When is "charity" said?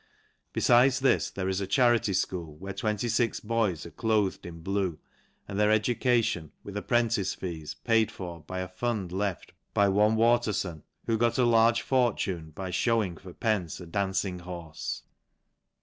1.67-2.11